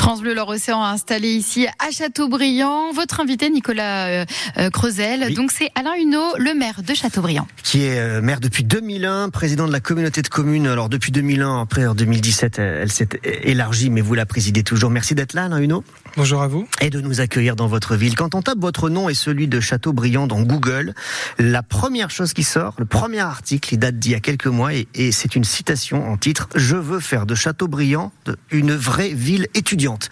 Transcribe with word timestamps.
France 0.00 0.19
Bleu 0.20 0.34
Loire-Océan 0.34 0.82
installé 0.82 1.28
ici 1.28 1.66
à 1.78 1.90
Châteaubriand. 1.90 2.92
Votre 2.92 3.20
invité, 3.20 3.48
Nicolas 3.48 4.06
euh, 4.06 4.24
euh, 4.58 4.68
Creusel, 4.68 5.34
donc 5.34 5.50
c'est 5.50 5.70
Alain 5.74 5.94
Huneau, 5.94 6.36
le 6.38 6.54
maire 6.54 6.82
de 6.82 6.92
Châteaubriand. 6.92 7.48
Qui 7.62 7.84
est 7.84 7.98
euh, 7.98 8.20
maire 8.20 8.40
depuis 8.40 8.62
2001, 8.62 9.30
président 9.30 9.66
de 9.66 9.72
la 9.72 9.80
communauté 9.80 10.20
de 10.20 10.28
communes. 10.28 10.66
Alors 10.66 10.90
depuis 10.90 11.10
2001, 11.10 11.62
après 11.62 11.86
en 11.86 11.94
2017, 11.94 12.58
elle 12.58 12.92
s'est 12.92 13.08
élargie, 13.24 13.88
mais 13.88 14.02
vous 14.02 14.14
la 14.14 14.26
présidez 14.26 14.62
toujours. 14.62 14.90
Merci 14.90 15.14
d'être 15.14 15.32
là, 15.32 15.44
Alain 15.44 15.58
Huneau. 15.58 15.84
Bonjour 16.16 16.42
à 16.42 16.48
vous. 16.48 16.68
Et 16.80 16.90
de 16.90 17.00
nous 17.00 17.20
accueillir 17.20 17.56
dans 17.56 17.68
votre 17.68 17.96
ville. 17.96 18.14
Quand 18.14 18.34
on 18.34 18.42
tape 18.42 18.58
votre 18.58 18.90
nom 18.90 19.08
et 19.08 19.14
celui 19.14 19.48
de 19.48 19.60
Châteaubriand 19.60 20.26
dans 20.26 20.42
Google, 20.42 20.94
la 21.38 21.62
première 21.62 22.10
chose 22.10 22.34
qui 22.34 22.42
sort, 22.42 22.74
le 22.78 22.84
premier 22.84 23.20
article, 23.20 23.74
il 23.74 23.78
date 23.78 23.98
d'il 23.98 24.12
y 24.12 24.14
a 24.14 24.20
quelques 24.20 24.46
mois 24.46 24.74
et, 24.74 24.86
et 24.94 25.12
c'est 25.12 25.34
une 25.34 25.44
citation 25.44 26.10
en 26.10 26.16
titre 26.16 26.48
Je 26.56 26.76
veux 26.76 27.00
faire 27.00 27.26
de 27.26 27.34
Châteaubriand 27.34 28.12
une 28.50 28.74
vraie 28.74 29.14
ville 29.14 29.46
étudiante. 29.54 30.09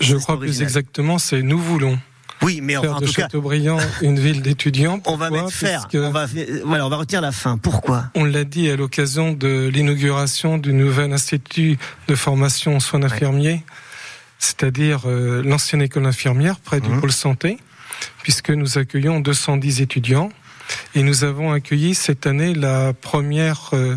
Je 0.00 0.16
crois 0.16 0.38
plus 0.38 0.62
exactement, 0.62 1.18
c'est 1.18 1.42
nous 1.42 1.58
voulons. 1.58 1.98
Oui, 2.42 2.60
mais 2.62 2.74
faire 2.74 2.96
en 2.96 3.00
de 3.00 3.06
cas, 3.06 3.22
Châteaubriand 3.22 3.78
une 4.02 4.18
ville 4.18 4.42
d'étudiants. 4.42 5.00
on 5.06 5.16
va 5.16 5.30
mettre 5.30 5.50
faire. 5.50 5.88
On 5.94 6.10
va, 6.10 6.26
voilà, 6.64 6.84
on 6.84 6.88
va 6.90 6.96
retenir 6.96 7.20
la 7.22 7.32
fin. 7.32 7.56
Pourquoi? 7.56 8.06
On 8.14 8.24
l'a 8.24 8.44
dit 8.44 8.68
à 8.68 8.76
l'occasion 8.76 9.32
de 9.32 9.70
l'inauguration 9.72 10.58
du 10.58 10.72
nouvel 10.72 11.12
institut 11.12 11.78
de 12.08 12.14
formation 12.14 12.76
en 12.76 12.80
soins 12.80 13.02
infirmiers, 13.02 13.64
c'est-à-dire 14.38 15.02
euh, 15.06 15.42
l'ancienne 15.42 15.80
école 15.80 16.06
infirmière 16.06 16.58
près 16.58 16.80
du 16.80 16.88
Mhm. 16.90 17.00
pôle 17.00 17.12
santé, 17.12 17.56
puisque 18.22 18.50
nous 18.50 18.78
accueillons 18.78 19.20
210 19.20 19.80
étudiants. 19.80 20.30
Et 20.94 21.02
nous 21.02 21.24
avons 21.24 21.52
accueilli 21.52 21.94
cette 21.94 22.26
année 22.26 22.54
la 22.54 22.94
première, 22.94 23.70
euh, 23.74 23.96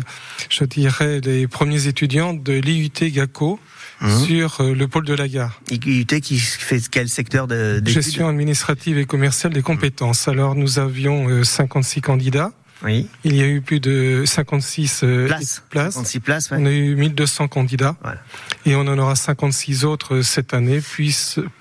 je 0.50 0.64
dirais, 0.64 1.20
les 1.20 1.46
premiers 1.48 1.86
étudiants 1.86 2.34
de 2.34 2.52
l'IUT 2.52 2.90
GACO 3.10 3.58
Mhm. 4.00 4.24
sur 4.24 4.60
euh, 4.60 4.74
le 4.74 4.88
pôle 4.88 5.04
de 5.04 5.14
la 5.14 5.28
gare. 5.28 5.60
IUT 5.70 6.06
qui 6.20 6.38
fait 6.38 6.80
quel 6.90 7.08
secteur 7.08 7.46
de 7.46 7.82
Gestion 7.84 8.28
administrative 8.28 8.98
et 8.98 9.06
commerciale 9.06 9.52
des 9.52 9.62
compétences. 9.62 10.28
Alors 10.28 10.54
nous 10.54 10.78
avions 10.78 11.28
euh, 11.28 11.44
56 11.44 12.00
candidats. 12.00 12.52
Oui. 12.84 13.08
Il 13.24 13.34
y 13.34 13.42
a 13.42 13.46
eu 13.46 13.60
plus 13.60 13.80
de 13.80 14.22
56 14.24 15.00
euh, 15.02 15.26
Place. 15.26 15.62
places. 15.68 15.94
56 15.94 16.20
places. 16.20 16.50
ouais. 16.50 16.58
On 16.60 16.66
a 16.66 16.70
eu 16.70 16.94
1200 16.94 17.48
candidats. 17.48 17.96
Voilà. 18.02 18.20
Et 18.66 18.76
on 18.76 18.80
en 18.82 18.98
aura 18.98 19.16
56 19.16 19.84
autres 19.84 20.16
euh, 20.16 20.22
cette 20.22 20.54
année, 20.54 20.80
puis, 20.80 21.16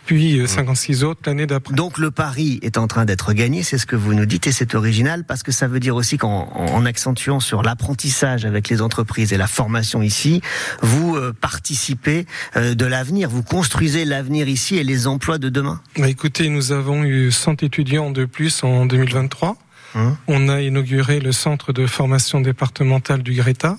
puis 0.06 0.40
euh, 0.40 0.48
56 0.48 1.04
autres 1.04 1.22
l'année 1.26 1.48
d'après. 1.48 1.73
Donc 1.73 1.98
le 1.98 2.12
pari 2.12 2.60
est 2.62 2.78
en 2.78 2.88
train 2.88 3.06
d'être 3.06 3.34
gagné, 3.34 3.64
c'est 3.64 3.78
ce 3.78 3.86
que 3.86 3.95
vous 3.95 4.14
nous 4.14 4.26
dites 4.26 4.48
et 4.48 4.52
c'est 4.52 4.76
original 4.76 5.23
parce 5.23 5.44
que 5.44 5.52
ça 5.52 5.68
veut 5.68 5.80
dire 5.80 5.95
aussi 5.95 6.18
qu'en 6.18 6.50
en 6.54 6.86
accentuant 6.86 7.40
sur 7.40 7.64
l'apprentissage 7.64 8.45
avec 8.45 8.70
les 8.70 8.82
entreprises 8.82 9.34
et 9.34 9.38
la 9.38 9.48
formation 9.48 10.02
ici, 10.02 10.42
vous 10.82 11.18
participez 11.42 12.26
de 12.56 12.86
l'avenir, 12.86 13.30
vous 13.30 13.44
construisez 13.44 14.06
l'avenir 14.06 14.48
ici 14.48 14.78
et 14.78 14.84
les 14.84 15.08
emplois 15.08 15.38
de 15.38 15.50
demain. 15.50 15.82
Bah, 15.98 16.08
écoutez, 16.10 16.50
nous 16.50 16.72
avons 16.72 17.04
eu 17.04 17.32
100 17.32 17.64
étudiants 17.64 18.12
de 18.12 18.26
plus 18.26 18.64
en 18.64 18.86
2023. 18.86 19.58
Hum. 19.95 20.16
On 20.27 20.49
a 20.49 20.61
inauguré 20.61 21.19
le 21.19 21.31
centre 21.31 21.73
de 21.73 21.85
formation 21.88 22.41
départementale 22.41 23.23
du 23.23 23.33
Greta. 23.33 23.77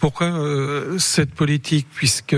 Pourquoi 0.00 0.26
euh, 0.28 0.98
cette 0.98 1.34
politique 1.34 1.86
Puisque 1.94 2.36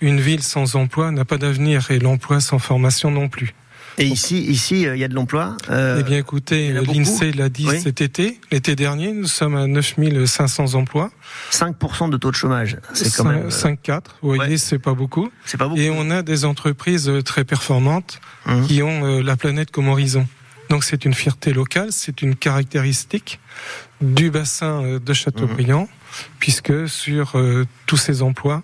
une 0.00 0.20
ville 0.20 0.42
sans 0.42 0.74
emploi 0.76 1.10
n'a 1.12 1.24
pas 1.24 1.38
d'avenir 1.38 1.90
et 1.90 1.98
l'emploi 1.98 2.40
sans 2.40 2.58
formation 2.58 3.10
non 3.10 3.28
plus? 3.28 3.54
Et 4.00 4.06
ici, 4.06 4.40
ici, 4.44 4.86
euh, 4.86 4.94
il 4.94 5.00
y 5.00 5.04
a 5.04 5.08
de 5.08 5.14
l'emploi. 5.14 5.56
euh, 5.70 5.96
eh 5.98 6.02
bien, 6.04 6.18
écoutez, 6.18 6.72
l'INSEE 6.72 7.32
l'a 7.32 7.48
dit 7.48 7.66
Oui. 7.68 7.80
cet 7.80 8.00
été. 8.00 8.38
L'été 8.52 8.76
dernier, 8.76 9.12
nous 9.12 9.26
sommes 9.26 9.56
à 9.56 9.66
9500 9.66 10.74
emplois. 10.74 11.10
5% 11.50 12.08
de 12.08 12.16
taux 12.16 12.30
de 12.30 12.36
chômage, 12.36 12.76
c'est 12.94 13.12
quand 13.16 13.24
même, 13.24 13.46
euh, 13.46 13.50
5-4. 13.50 14.02
Vous 14.22 14.34
voyez, 14.34 14.52
ouais. 14.52 14.56
c'est 14.58 14.78
pas 14.78 14.94
beaucoup. 14.94 15.30
c'est 15.44 15.56
pas 15.58 15.66
beaucoup. 15.66 15.80
Et 15.80 15.90
on 15.90 16.10
a 16.12 16.22
des 16.22 16.44
entreprises 16.44 17.10
très 17.24 17.44
performantes 17.44 18.20
Hum. 18.46 18.66
qui 18.66 18.82
ont 18.82 19.04
euh, 19.04 19.20
la 19.22 19.36
planète 19.36 19.70
comme 19.72 19.88
horizon. 19.88 20.26
Donc 20.68 20.84
c'est 20.84 21.04
une 21.04 21.14
fierté 21.14 21.52
locale, 21.52 21.92
c'est 21.92 22.22
une 22.22 22.36
caractéristique 22.36 23.40
du 24.00 24.30
bassin 24.30 24.82
euh, 24.84 24.98
de 24.98 25.12
Châteaubriand, 25.12 25.88
Mmh. 26.08 26.38
puisque 26.38 26.88
sur 26.88 27.36
euh, 27.36 27.66
tous 27.86 27.96
ces 27.96 28.22
emplois, 28.22 28.62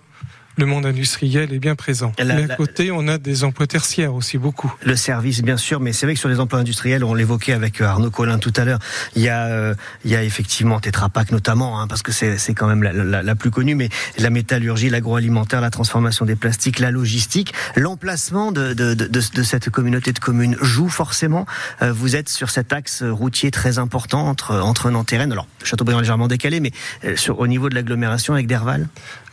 le 0.57 0.65
monde 0.65 0.85
industriel 0.85 1.51
est 1.53 1.59
bien 1.59 1.75
présent. 1.75 2.13
La- 2.17 2.35
Mais 2.35 2.43
à 2.43 2.47
la- 2.47 2.55
côté, 2.55 2.91
on 2.91 3.07
a 3.07 3.17
des 3.17 3.43
emplois 3.43 3.67
tertiaires 3.67 4.13
aussi, 4.13 4.37
beaucoup. 4.37 4.73
Le 4.83 4.95
service, 4.95 5.41
bien 5.41 5.57
sûr, 5.57 5.79
mais 5.79 5.93
c'est 5.93 6.05
vrai 6.05 6.13
que 6.13 6.19
sur 6.19 6.29
les 6.29 6.39
emplois 6.39 6.59
industriels, 6.59 7.03
on 7.03 7.13
l'évoquait 7.13 7.53
avec 7.53 7.81
euh, 7.81 7.85
Arnaud 7.85 8.11
Collin 8.11 8.39
tout 8.39 8.53
à 8.55 8.65
l'heure, 8.65 8.79
il 9.15 9.21
y 9.21 9.29
a, 9.29 9.45
euh, 9.45 9.75
il 10.05 10.11
y 10.11 10.15
a 10.15 10.23
effectivement 10.23 10.79
Tetra 10.79 11.09
Pak 11.09 11.31
notamment, 11.31 11.79
hein, 11.81 11.87
parce 11.87 12.01
que 12.01 12.11
c'est 12.11 12.37
c'est 12.37 12.53
quand 12.53 12.67
même 12.67 12.83
la, 12.83 12.93
la- 12.93 13.23
la 13.23 13.35
plus 13.35 13.51
connue, 13.51 13.75
mais 13.75 13.89
la 14.17 14.29
métallurgie, 14.29 14.89
l'agroalimentaire, 14.89 15.61
la 15.61 15.69
transformation 15.69 16.25
des 16.25 16.35
plastiques, 16.35 16.79
la 16.79 16.91
logistique, 16.91 17.53
l'emplacement 17.75 18.51
de, 18.51 18.73
de, 18.73 18.93
de, 18.93 19.07
de- 19.07 19.43
cette 19.43 19.69
communauté 19.69 20.11
de 20.13 20.19
communes 20.19 20.57
joue 20.61 20.89
forcément. 20.89 21.45
Euh, 21.81 21.91
vous 21.93 22.15
êtes 22.15 22.29
sur 22.29 22.49
cet 22.49 22.73
axe 22.73 23.03
routier 23.03 23.51
très 23.51 23.77
important 23.79 24.27
entre 24.27 24.55
entre 24.59 24.89
Nantes 24.89 25.11
et 25.13 25.17
Rennes. 25.17 25.31
Alors 25.31 25.47
Châteaubriand 25.63 25.99
légèrement 25.99 26.27
décalé, 26.27 26.59
mais 26.59 26.71
euh, 27.03 27.15
sur, 27.15 27.39
au 27.39 27.47
niveau 27.47 27.69
de 27.69 27.75
l'agglomération 27.75 28.33
avec 28.33 28.47
Derval? 28.47 28.87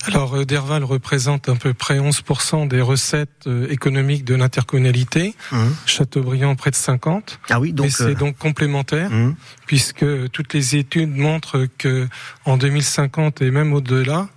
Alors, 0.04 0.34
euh, 0.34 0.44
Derval 0.44 0.84
représente 0.84 1.48
à 1.48 1.54
peu 1.54 1.74
près 1.74 1.98
11% 1.98 2.66
des 2.68 2.80
recettes 2.80 3.46
euh, 3.46 3.66
économiques 3.70 4.24
de 4.24 4.34
l'intercommunalité. 4.34 5.34
Hum. 5.52 5.74
Chateaubriand, 5.86 6.54
près 6.56 6.70
de 6.70 6.76
50. 6.76 7.38
Ah 7.50 7.60
oui, 7.60 7.72
donc. 7.72 7.90
C'est 7.90 8.02
euh, 8.04 8.14
donc 8.14 8.36
complémentaire. 8.36 9.10
hum. 9.12 9.34
puisque 9.66 10.04
toutes 10.32 10.54
les 10.54 10.76
études 10.76 11.16
montrent 11.16 11.66
que 11.78 12.08
en 12.44 12.56
2050 12.56 13.42
et 13.42 13.50
même 13.50 13.72
au-delà, 13.72 14.28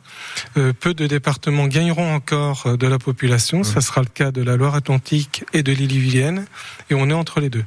peu 0.80 0.94
de 0.94 1.08
départements 1.08 1.68
gagneront 1.68 2.14
encore 2.14 2.64
euh, 2.68 2.78
de 2.78 2.88
la 2.88 3.00
population. 3.00 3.64
Ça 3.64 3.82
sera 3.82 4.02
le 4.02 4.08
cas 4.08 4.32
de 4.32 4.42
la 4.42 4.56
Loire-Atlantique 4.56 5.44
et 5.54 5.64
de 5.64 5.72
l'Ille-et-Vilaine, 5.72 6.46
et 6.90 6.96
on 6.96 7.10
est 7.10 7.14
entre 7.14 7.40
les 7.40 7.50
deux. 7.50 7.64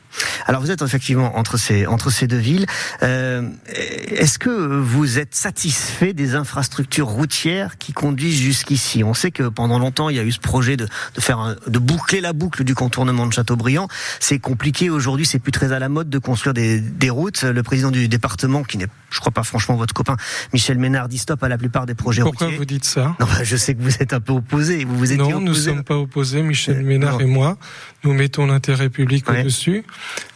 Alors 0.47 0.61
vous 0.61 0.71
êtes 0.71 0.83
effectivement 0.83 1.37
entre 1.39 1.57
ces 1.57 1.87
entre 1.87 2.11
ces 2.11 2.27
deux 2.27 2.37
villes. 2.39 2.67
Euh, 3.03 3.49
Est-ce 3.67 4.39
que 4.39 4.51
vous 4.51 5.19
êtes 5.19 5.35
satisfait 5.35 6.13
des 6.13 6.35
infrastructures 6.35 7.09
routières 7.09 7.79
qui 7.79 7.93
conduisent 7.93 8.41
jusqu'ici? 8.41 9.05
On 9.05 9.15
sait 9.15 9.31
que 9.31 9.45
pendant 9.49 9.79
longtemps 9.79 10.09
il 10.09 10.17
y 10.17 10.21
a 10.21 10.25
eu 10.25 10.33
ce 10.33 10.41
projet 10.41 10.77
de, 10.77 10.87
de 11.15 11.21
faire 11.21 11.39
un- 11.39 11.57
de 11.67 11.79
boucler 11.79 12.21
la 12.21 12.33
boucle 12.33 12.65
du 12.65 12.75
contournement 12.75 13.27
de 13.27 13.33
Châteaubriand. 13.33 13.89
C'est 14.21 14.39
compliqué 14.39 14.91
aujourd'hui, 14.91 15.27
c'est 15.27 15.39
plus 15.39 15.53
très 15.53 15.73
à 15.73 15.79
la 15.79 15.89
mode 15.89 16.09
de 16.11 16.19
construire 16.19 16.55
des, 16.55 16.81
des 16.81 17.11
routes. 17.11 17.43
Le 17.43 17.63
président 17.63 17.91
du 17.91 18.09
département, 18.09 18.63
qui 18.63 18.79
n'est, 18.79 18.87
je 19.11 19.21
crois 19.21 19.33
pas 19.33 19.43
franchement 19.43 19.77
votre 19.77 19.95
copain, 19.95 20.17
Michel 20.53 20.79
Ménard, 20.79 21.09
dit 21.09 21.19
stop 21.19 21.43
à 21.43 21.49
la 21.49 21.59
plupart 21.59 21.87
des 21.87 21.95
projets 21.95 22.23
Pourquoi 22.23 22.38
routiers. 22.47 22.57
vous 22.59 22.65
dites 22.65 22.85
ça 22.85 23.17
Non, 23.21 23.27
bah, 23.27 23.43
je 23.45 23.57
sais 23.57 23.75
que 23.75 23.83
vous 23.83 23.97
êtes 24.03 24.13
un 24.13 24.21
peu 24.21 24.33
opposé. 24.33 24.85
Vous 24.85 24.97
vous 24.97 25.15
Non, 25.15 25.41
nous 25.41 25.49
ne 25.49 25.55
sommes 25.55 25.85
pas 25.85 25.97
opposés, 25.97 26.43
Michel 26.43 26.79
Euh, 26.79 26.83
Ménard 26.83 27.15
non. 27.15 27.21
et 27.21 27.25
moi. 27.27 27.59
Nous 28.05 28.13
mettons 28.15 28.47
l'intérêt 28.47 28.89
public 28.91 29.29
Ouais. 29.29 29.41
au-dessus, 29.41 29.85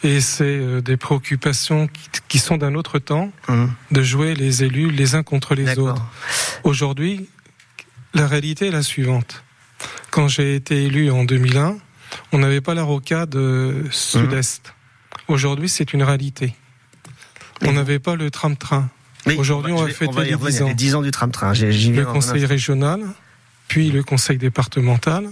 et 0.03 0.21
c'est 0.21 0.43
euh, 0.45 0.81
des 0.81 0.97
préoccupations 0.97 1.87
qui, 2.27 2.39
sont 2.39 2.57
d'un 2.57 2.75
autre 2.75 2.99
temps, 2.99 3.31
Hum, 3.47 3.71
de 3.91 4.01
jouer 4.01 4.33
les 4.35 4.63
élus 4.63 4.91
les 4.91 5.15
uns 5.15 5.23
contre 5.23 5.55
les 5.55 5.77
autres. 5.79 6.03
Aujourd'hui, 6.63 7.27
la 8.13 8.27
réalité 8.27 8.67
est 8.67 8.71
la 8.71 8.83
suivante. 8.83 9.43
Quand 10.11 10.27
j'ai 10.27 10.55
été 10.55 10.83
élu 10.85 11.09
en 11.11 11.23
2001, 11.23 11.77
on 12.31 12.37
n'avait 12.37 12.61
pas 12.61 12.73
la 12.75 12.83
rocade 12.83 13.35
sud-est. 13.91 14.73
Aujourd'hui, 15.27 15.69
c'est 15.69 15.93
une 15.93 16.03
réalité. 16.03 16.53
On 17.65 17.71
n'avait 17.71 17.99
pas 17.99 18.15
le 18.15 18.29
tram-train. 18.29 18.89
Oui, 19.25 19.35
Aujourd'hui, 19.37 19.71
on 19.71 19.77
je 19.77 19.83
va 19.85 19.89
fêter 19.89 20.13
va 20.13 20.23
y 20.23 20.29
les 20.29 20.35
revenir, 20.35 20.51
10 20.51 20.61
ans. 20.63 20.67
les 20.67 20.73
10 20.73 20.95
ans 20.95 21.01
du 21.01 21.11
tram-train. 21.11 21.53
Le 21.53 22.03
conseil 22.03 22.45
régional, 22.45 23.01
puis 23.67 23.89
le 23.91 24.03
conseil 24.03 24.37
départemental 24.37 25.29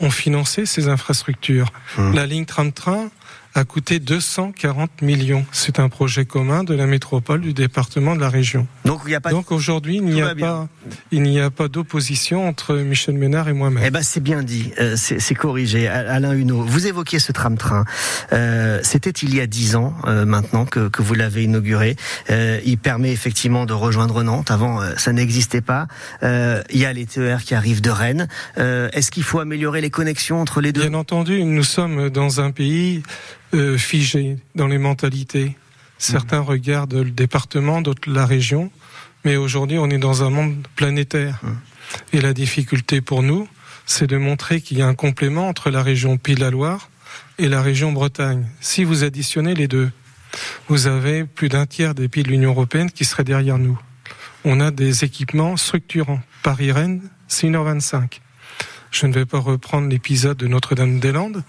ont 0.00 0.10
financé 0.10 0.66
ces 0.66 0.88
infrastructures. 0.88 1.72
Hum. 1.98 2.14
La 2.14 2.26
ligne 2.26 2.46
tram-train 2.46 3.10
a 3.54 3.64
coûté 3.64 4.00
240 4.00 5.02
millions. 5.02 5.46
C'est 5.52 5.78
un 5.78 5.88
projet 5.88 6.24
commun 6.24 6.64
de 6.64 6.74
la 6.74 6.86
métropole, 6.86 7.40
du 7.40 7.52
département, 7.52 8.16
de 8.16 8.20
la 8.20 8.28
région. 8.28 8.66
Donc 8.84 9.02
il 9.04 9.10
n'y 9.10 9.14
a 9.14 9.20
pas 9.20 9.30
de 9.30 9.34
Donc 9.34 9.52
aujourd'hui, 9.52 9.96
il 9.96 10.04
n'y 10.04 10.22
a 10.22 10.34
pas, 10.34 10.68
il 11.12 11.22
n'y 11.22 11.40
a 11.40 11.50
pas 11.50 11.68
d'opposition 11.68 12.48
entre 12.48 12.74
Michel 12.76 13.16
Ménard 13.16 13.48
et 13.48 13.52
moi-même. 13.52 13.84
Eh 13.86 13.90
ben 13.90 14.02
c'est 14.02 14.20
bien 14.22 14.42
dit, 14.42 14.72
euh, 14.80 14.96
c'est 14.96 15.34
corrigé. 15.34 15.86
Alain 15.86 16.32
Huneau, 16.32 16.62
vous 16.62 16.86
évoquiez 16.86 17.20
ce 17.20 17.30
tram-train. 17.32 17.84
Euh, 18.32 18.80
C'était 18.82 19.10
il 19.10 19.34
y 19.34 19.40
a 19.40 19.46
dix 19.46 19.76
ans 19.76 19.94
euh, 20.06 20.24
maintenant 20.24 20.64
que, 20.64 20.88
que 20.88 21.02
vous 21.02 21.14
l'avez 21.14 21.44
inauguré. 21.44 21.96
Il 22.28 22.78
permet 22.78 23.12
effectivement 23.12 23.66
de 23.66 23.72
rejoindre 23.72 24.22
Nantes. 24.22 24.50
Avant, 24.50 24.80
ça 24.96 25.12
n'existait 25.12 25.60
pas. 25.60 25.86
Il 26.22 26.78
y 26.78 26.84
a 26.84 26.92
les 26.92 27.06
TER 27.06 27.42
qui 27.44 27.54
arrivent 27.54 27.80
de 27.80 27.90
Rennes. 27.90 28.28
Est-ce 28.56 29.10
qu'il 29.10 29.22
faut 29.22 29.38
améliorer 29.38 29.80
les 29.80 29.90
connexions 29.90 30.40
entre 30.40 30.60
les 30.60 30.72
deux? 30.72 30.82
Bien 30.82 30.94
entendu, 30.94 31.44
nous 31.44 31.64
sommes 31.64 32.10
dans 32.10 32.40
un 32.40 32.50
pays 32.50 33.02
euh, 33.54 33.78
figé 33.78 34.36
dans 34.54 34.66
les 34.66 34.78
mentalités. 34.78 35.56
Certains 35.98 36.40
regardent 36.40 36.94
le 36.94 37.10
département, 37.10 37.80
d'autres 37.80 38.10
la 38.10 38.26
région, 38.26 38.70
mais 39.24 39.36
aujourd'hui 39.36 39.78
on 39.78 39.88
est 39.90 39.98
dans 39.98 40.24
un 40.24 40.30
monde 40.30 40.66
planétaire. 40.76 41.40
Et 42.12 42.20
la 42.20 42.32
difficulté 42.32 43.00
pour 43.00 43.22
nous, 43.22 43.48
c'est 43.86 44.06
de 44.06 44.16
montrer 44.16 44.60
qu'il 44.60 44.78
y 44.78 44.82
a 44.82 44.86
un 44.86 44.94
complément 44.94 45.48
entre 45.48 45.70
la 45.70 45.82
région 45.82 46.16
Pays-de-la-Loire 46.16 46.90
et 47.38 47.48
la 47.48 47.62
région 47.62 47.92
Bretagne. 47.92 48.46
Si 48.60 48.84
vous 48.84 49.04
additionnez 49.04 49.54
les 49.54 49.68
deux, 49.68 49.90
vous 50.68 50.86
avez 50.86 51.24
plus 51.24 51.48
d'un 51.48 51.66
tiers 51.66 51.94
des 51.94 52.08
pays 52.08 52.22
de 52.22 52.28
l'Union 52.30 52.50
européenne 52.50 52.90
qui 52.90 53.04
seraient 53.04 53.24
derrière 53.24 53.58
nous. 53.58 53.78
On 54.44 54.60
a 54.60 54.70
des 54.70 55.04
équipements 55.04 55.56
structurants. 55.56 56.20
Paris-Rennes, 56.42 57.02
c'est 57.28 57.46
1h25. 57.46 58.20
Je 58.90 59.06
ne 59.06 59.12
vais 59.12 59.26
pas 59.26 59.38
reprendre 59.38 59.88
l'épisode 59.88 60.36
de 60.36 60.46
Notre-Dame-des-Landes, 60.46 61.42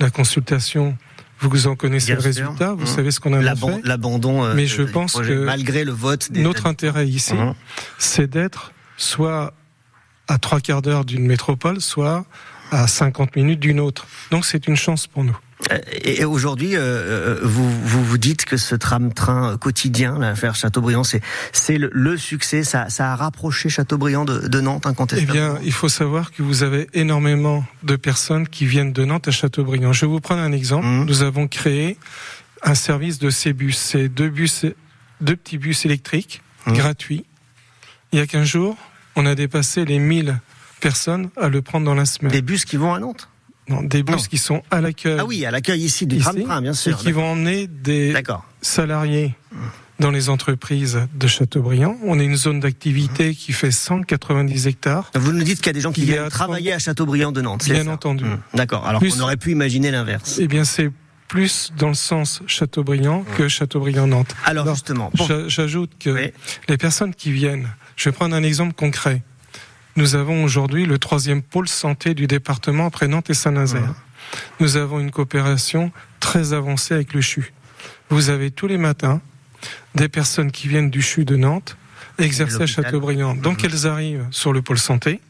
la 0.00 0.10
consultation 0.10 0.96
vous 1.42 1.66
en 1.66 1.76
connaissez 1.76 2.14
le 2.14 2.20
résultat, 2.20 2.74
vous 2.74 2.84
mmh. 2.84 2.86
savez 2.86 3.10
ce 3.10 3.20
qu'on 3.20 3.32
a 3.32 3.38
fait. 3.54 3.80
L'abandon. 3.84 4.44
Euh, 4.44 4.54
Mais 4.54 4.66
je 4.66 4.82
pense 4.82 5.14
que 5.14 5.44
malgré 5.44 5.84
le 5.84 5.92
vote, 5.92 6.30
notre 6.32 6.66
intérêt 6.66 7.08
ici, 7.08 7.34
mmh. 7.34 7.54
c'est 7.98 8.28
d'être 8.28 8.72
soit 8.96 9.54
à 10.28 10.38
trois 10.38 10.60
quarts 10.60 10.82
d'heure 10.82 11.04
d'une 11.04 11.26
métropole, 11.26 11.80
soit 11.80 12.24
à 12.70 12.86
50 12.86 13.36
minutes 13.36 13.60
d'une 13.60 13.80
autre. 13.80 14.06
Donc 14.30 14.44
c'est 14.44 14.66
une 14.66 14.76
chance 14.76 15.06
pour 15.06 15.24
nous. 15.24 15.36
Et 16.02 16.24
aujourd'hui, 16.24 16.76
euh, 16.76 16.80
euh, 16.80 17.40
vous, 17.42 17.70
vous, 17.84 18.04
vous 18.04 18.18
dites 18.18 18.44
que 18.44 18.56
ce 18.56 18.74
tram-train 18.74 19.56
quotidien, 19.56 20.18
l'affaire 20.18 20.54
Chateaubriand, 20.54 21.04
c'est 21.04 21.20
c'est 21.52 21.78
le, 21.78 22.16
succès. 22.16 22.64
Ça, 22.64 22.88
ça 22.90 23.12
a 23.12 23.16
rapproché 23.16 23.68
Chateaubriand 23.68 24.24
de, 24.24 24.48
de 24.48 24.60
Nantes 24.60 24.86
incontestablement. 24.86 25.56
Eh 25.56 25.58
bien, 25.58 25.60
il 25.64 25.72
faut 25.72 25.88
savoir 25.88 26.32
que 26.32 26.42
vous 26.42 26.62
avez 26.62 26.88
énormément 26.94 27.64
de 27.82 27.96
personnes 27.96 28.48
qui 28.48 28.66
viennent 28.66 28.92
de 28.92 29.04
Nantes 29.04 29.28
à 29.28 29.30
Chateaubriand. 29.30 29.92
Je 29.92 30.02
vais 30.02 30.12
vous 30.12 30.20
prendre 30.20 30.42
un 30.42 30.52
exemple. 30.52 30.86
Mmh. 30.86 31.04
Nous 31.04 31.22
avons 31.22 31.48
créé 31.48 31.96
un 32.62 32.74
service 32.74 33.18
de 33.18 33.30
ces 33.30 33.52
bus. 33.52 33.78
C'est 33.78 34.08
deux 34.08 34.28
bus, 34.28 34.66
deux 35.20 35.36
petits 35.36 35.58
bus 35.58 35.84
électriques 35.84 36.42
mmh. 36.66 36.72
gratuits. 36.72 37.24
Il 38.12 38.18
y 38.18 38.22
a 38.22 38.26
15 38.26 38.46
jours, 38.46 38.76
on 39.16 39.24
a 39.24 39.34
dépassé 39.34 39.84
les 39.84 39.98
1000 39.98 40.38
personnes 40.80 41.30
à 41.40 41.48
le 41.48 41.62
prendre 41.62 41.86
dans 41.86 41.94
la 41.94 42.04
semaine. 42.04 42.32
Des 42.32 42.42
bus 42.42 42.64
qui 42.64 42.76
vont 42.76 42.92
à 42.92 42.98
Nantes? 42.98 43.28
Non, 43.72 43.82
des 43.82 44.02
bus 44.02 44.28
qui 44.28 44.38
sont 44.38 44.62
à 44.70 44.80
l'accueil. 44.80 45.16
Ah 45.18 45.24
oui, 45.24 45.44
à 45.44 45.50
l'accueil 45.50 45.80
ici 45.80 46.06
du 46.06 46.18
tram-train, 46.18 46.60
bien 46.60 46.74
sûr. 46.74 46.92
Et 46.92 47.02
qui 47.02 47.12
vont 47.12 47.32
emmener 47.32 47.66
des 47.66 48.14
salariés 48.60 49.34
dans 49.98 50.10
les 50.10 50.28
entreprises 50.28 51.00
de 51.14 51.26
Châteaubriand. 51.26 51.96
On 52.04 52.18
est 52.18 52.24
une 52.24 52.36
zone 52.36 52.60
d'activité 52.60 53.34
qui 53.34 53.52
fait 53.52 53.70
190 53.70 54.66
hectares. 54.66 55.10
Vous 55.14 55.32
nous 55.32 55.44
dites 55.44 55.58
qu'il 55.58 55.66
y 55.66 55.70
a 55.70 55.72
des 55.72 55.80
gens 55.80 55.92
qui 55.92 56.04
viennent 56.04 56.28
travailler 56.28 56.72
à 56.72 56.78
Châteaubriand 56.78 57.32
de 57.32 57.40
Nantes. 57.40 57.64
Bien 57.64 57.86
entendu. 57.86 58.24
Mmh. 58.24 58.38
D'accord. 58.54 58.86
Alors 58.86 59.02
on 59.02 59.20
aurait 59.20 59.36
pu 59.36 59.52
imaginer 59.52 59.90
l'inverse. 59.90 60.38
Eh 60.40 60.48
bien, 60.48 60.64
c'est 60.64 60.90
plus 61.28 61.72
dans 61.78 61.88
le 61.88 61.94
sens 61.94 62.42
Châteaubriand 62.46 63.20
mmh. 63.20 63.36
que 63.36 63.48
Châteaubriand-Nantes. 63.48 64.34
Alors, 64.44 64.68
justement, 64.68 65.10
j'ajoute 65.46 65.92
que 65.98 66.30
les 66.68 66.76
personnes 66.76 67.14
qui 67.14 67.32
viennent, 67.32 67.68
je 67.96 68.08
vais 68.08 68.12
prendre 68.12 68.34
un 68.34 68.42
exemple 68.42 68.74
concret. 68.74 69.22
Nous 69.96 70.14
avons 70.14 70.44
aujourd'hui 70.44 70.86
le 70.86 70.98
troisième 70.98 71.42
pôle 71.42 71.68
santé 71.68 72.14
du 72.14 72.26
département 72.26 72.86
après 72.86 73.08
Nantes 73.08 73.30
et 73.30 73.34
Saint-Nazaire. 73.34 73.94
Nous 74.60 74.76
avons 74.76 75.00
une 75.00 75.10
coopération 75.10 75.92
très 76.20 76.54
avancée 76.54 76.94
avec 76.94 77.12
le 77.12 77.20
CHU. 77.20 77.52
Vous 78.08 78.30
avez 78.30 78.50
tous 78.50 78.66
les 78.66 78.78
matins 78.78 79.20
des 79.94 80.08
personnes 80.08 80.50
qui 80.50 80.68
viennent 80.68 80.90
du 80.90 81.02
CHU 81.02 81.24
de 81.24 81.36
Nantes 81.36 81.76
exercer 82.18 82.62
à 82.62 82.66
Châteaubriand. 82.66 83.34
Donc 83.34 83.62
mhm. 83.62 83.70
elles 83.70 83.86
arrivent 83.86 84.26
sur 84.30 84.52
le 84.52 84.62
pôle 84.62 84.78
santé 84.78 85.20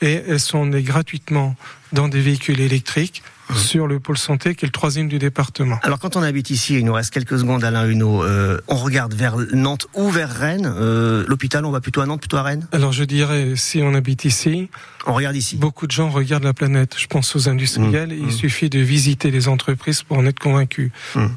et 0.00 0.22
elles 0.26 0.40
sont 0.40 0.66
nées 0.66 0.82
gratuitement 0.82 1.54
dans 1.96 2.08
des 2.08 2.20
véhicules 2.20 2.60
électriques 2.60 3.22
Mhm. 3.50 3.56
sur 3.56 3.86
le 3.86 4.00
pôle 4.00 4.18
santé, 4.18 4.54
qui 4.54 4.64
est 4.64 4.68
le 4.68 4.72
troisième 4.72 5.08
du 5.08 5.18
département. 5.18 5.78
Alors 5.82 6.00
quand 6.00 6.16
on 6.16 6.22
habite 6.22 6.50
ici, 6.50 6.78
il 6.78 6.84
nous 6.84 6.92
reste 6.92 7.12
quelques 7.12 7.38
secondes, 7.38 7.62
Alain 7.62 7.88
Huneau, 7.88 8.24
euh, 8.24 8.60
on 8.66 8.74
regarde 8.74 9.14
vers 9.14 9.36
Nantes 9.52 9.86
ou 9.94 10.10
vers 10.10 10.30
Rennes. 10.30 10.72
Euh, 10.76 11.24
L'hôpital, 11.28 11.64
on 11.64 11.70
va 11.70 11.80
plutôt 11.80 12.00
à 12.00 12.06
Nantes, 12.06 12.20
plutôt 12.20 12.38
à 12.38 12.42
Rennes 12.42 12.66
Alors 12.72 12.92
je 12.92 13.04
dirais, 13.04 13.52
si 13.54 13.82
on 13.82 13.94
habite 13.94 14.24
ici, 14.24 14.68
on 15.06 15.14
regarde 15.14 15.36
ici. 15.36 15.56
Beaucoup 15.56 15.86
de 15.86 15.92
gens 15.92 16.10
regardent 16.10 16.44
la 16.44 16.54
planète. 16.54 16.96
Je 16.98 17.06
pense 17.06 17.36
aux 17.36 17.48
industriels. 17.48 18.08
Mhm. 18.08 18.18
Il 18.18 18.24
mhm. 18.24 18.30
suffit 18.32 18.68
de 18.68 18.80
visiter 18.80 19.30
les 19.30 19.46
entreprises 19.46 20.02
pour 20.02 20.18
en 20.18 20.26
être 20.26 20.40
convaincu. 20.40 20.90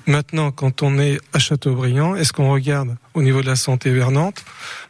Maintenant, 0.07 0.51
quand 0.51 0.81
on 0.81 0.97
est 0.97 1.19
à 1.33 1.39
Châteaubriand, 1.39 2.15
est-ce 2.15 2.33
qu'on 2.33 2.51
regarde 2.51 2.95
au 3.13 3.21
niveau 3.21 3.41
de 3.41 3.47
la 3.47 3.55
santé 3.55 3.91
vers 3.91 4.09
Nantes? 4.09 4.43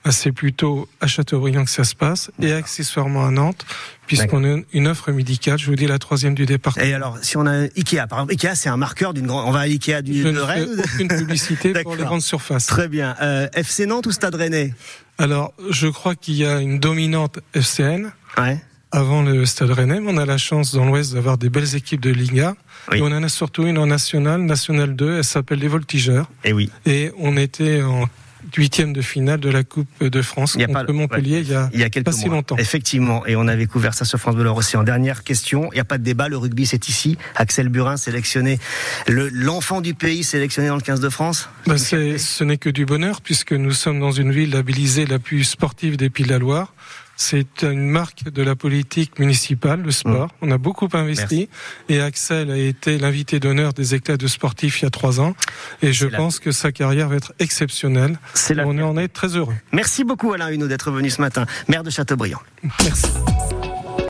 Ben, 0.06 0.12
C'est 0.12 0.31
plutôt 0.31 0.88
à 1.01 1.07
Châteaubriand 1.07 1.66
que 1.66 1.71
ça 1.71 1.83
se 1.83 1.95
passe 1.95 2.31
et 2.42 2.54
accessoirement 2.54 3.25
à 3.25 3.31
Nantes 3.31 3.66
puisqu'on 4.10 4.44
a 4.44 4.57
une 4.74 4.88
offre 4.88 5.12
médicale, 5.12 5.59
je 5.60 5.66
vous 5.66 5.76
dis 5.76 5.88
la 5.88 6.00
troisième 6.00 6.34
du 6.36 6.46
département. 6.46 6.86
Et 6.86 6.94
alors, 6.94 7.18
si 7.22 7.38
on 7.38 7.46
a 7.46 7.64
Ikea, 7.76 8.08
par 8.08 8.20
exemple, 8.20 8.34
Ikea, 8.34 8.56
c'est 8.56 8.70
un 8.70 8.78
marqueur 8.78 9.14
d'une 9.14 9.28
grande. 9.28 9.48
On 9.48 9.52
va 9.52 9.62
à 9.62 9.68
Ikea 9.68 10.02
du 10.02 10.22
je 10.22 10.28
ne 10.30 10.40
fais 10.40 10.66
aucune 10.66 11.08
publicité 11.08 11.74
pour 11.84 11.96
les 11.96 12.04
grandes 12.04 12.22
surfaces. 12.22 12.66
Très 12.66 12.88
bien. 12.88 13.16
Euh, 13.22 13.48
FC 13.54 13.86
Nantes 13.86 14.08
ou 14.08 14.12
Stade 14.12 14.36
Rennais? 14.36 14.74
Alors, 15.18 15.54
je 15.70 15.88
crois 15.88 16.16
qu'il 16.16 16.36
y 16.36 16.46
a 16.46 16.60
une 16.60 16.80
dominante 16.80 17.40
FCN. 17.54 18.12
Ouais. 18.38 18.58
Avant 18.92 19.22
le 19.22 19.46
Stade 19.46 19.70
Rennais, 19.70 20.00
mais 20.00 20.12
on 20.12 20.18
a 20.18 20.26
la 20.26 20.40
chance 20.40 20.74
dans 20.74 20.84
l'Ouest 20.84 21.14
d'avoir 21.14 21.38
des 21.38 21.52
belles 21.52 21.76
équipes 21.76 22.02
de 22.02 22.10
Liga. 22.10 22.56
Et 22.92 23.02
on 23.02 23.08
en 23.08 23.22
a 23.22 23.30
surtout 23.30 23.68
une 23.68 23.78
en 23.78 23.86
nationale, 23.86 24.42
nationale 24.42 24.96
2, 24.96 25.18
elle 25.18 25.24
s'appelle 25.24 25.60
les 25.60 25.68
Voltigeurs. 25.68 26.28
Et 26.44 26.54
oui. 26.54 26.72
Et 26.88 27.12
on 27.20 27.38
était 27.38 27.84
en 27.84 28.10
huitième 28.56 28.94
de 28.94 29.01
finale 29.01 29.40
de 29.40 29.50
la 29.50 29.63
Coupe 29.63 29.88
de 30.01 30.22
France 30.22 30.54
il 30.56 30.62
y 30.62 30.63
a 30.63 30.68
contre 30.68 30.86
pas, 30.86 30.94
Montpellier 30.94 31.40
il, 31.40 31.50
y 31.50 31.56
a, 31.56 31.69
il 31.74 31.80
y 31.80 31.84
a 31.84 31.90
quelques 31.90 32.06
pas 32.06 32.12
si 32.12 32.30
longtemps. 32.30 32.57
Effectivement, 32.57 33.25
et 33.25 33.36
on 33.36 33.48
avait 33.48 33.66
couvert 33.66 33.94
ça 33.94 34.06
sur 34.06 34.19
France 34.19 34.36
Bleu 34.36 34.50
aussi. 34.51 34.78
En 34.78 34.84
dernière 34.84 35.24
question, 35.24 35.69
il 35.72 35.75
n'y 35.75 35.81
a 35.81 35.86
pas 35.86 35.98
de 35.98 36.04
débat, 36.04 36.28
le 36.28 36.38
rugby 36.38 36.66
c'est 36.66 36.90
ici. 36.90 37.18
Axel 37.36 37.69
Burin 37.69 37.98
sélectionné, 37.98 38.60
l'enfant 39.07 39.81
du 39.81 39.94
pays 39.94 40.24
sélectionné 40.24 40.69
dans 40.69 40.75
le 40.75 40.81
15 40.81 41.00
de 41.00 41.10
France. 41.10 41.50
Bah 41.66 41.78
ce 41.78 42.44
n'est 42.44 42.57
que 42.57 42.69
du 42.69 42.86
bonheur 42.86 43.22
puisque 43.22 43.54
nous 43.54 43.72
sommes 43.72 44.00
dans 44.00 44.12
une 44.12 44.31
ville 44.31 44.52
labellisée 44.52 45.06
la 45.06 45.19
plus 45.19 45.44
sportive 45.44 45.98
des 45.98 46.10
Pays 46.10 46.25
de 46.25 46.31
la 46.31 46.40
Loire. 46.40 46.74
C'est 47.21 47.63
une 47.63 47.89
marque 47.89 48.30
de 48.30 48.42
la 48.42 48.56
politique 48.56 49.19
municipale, 49.19 49.81
le 49.81 49.92
sport. 49.92 50.27
Mmh. 50.27 50.44
On 50.44 50.51
a 50.51 50.57
beaucoup 50.57 50.88
investi 50.94 51.50
et 51.89 52.00
Axel 52.00 52.50
a 52.50 52.56
été 52.56 52.98
l'invité 52.98 53.42
d'honneur 53.42 53.74
des 53.74 53.94
éclats 53.94 54.16
de 54.16 54.25
sportifs 54.25 54.81
il 54.81 54.86
y 54.86 54.88
a 54.88 54.89
trois 54.89 55.19
ans. 55.19 55.36
Et 55.81 55.92
je 55.92 56.07
pense 56.07 56.39
que 56.39 56.54
sa 56.54 56.71
carrière 56.71 57.10
va 57.10 57.18
être 57.18 57.33
exceptionnelle. 57.39 58.18
On 58.50 58.80
en 58.80 58.98
est 58.98 59.10
très 59.10 59.36
heureux. 59.36 59.56
Merci 59.74 60.06
beaucoup 60.06 60.31
Alain 60.31 60.48
Huneau 60.48 60.69
d'être 60.69 60.92
venu 60.92 61.10
ce 61.10 61.19
matin, 61.19 61.45
maire 61.68 61.83
de 61.83 61.89
Châteaubriand. 61.89 62.39
Merci. 62.86 63.07